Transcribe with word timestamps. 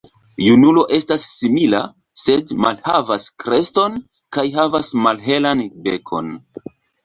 Junulo 0.43 0.85
estas 0.95 1.25
simila, 1.33 1.81
sed 2.23 2.55
malhavas 2.67 3.27
kreston 3.45 4.01
kaj 4.39 4.49
havas 4.59 4.93
malhelan 5.07 5.67
bekon. 5.89 6.37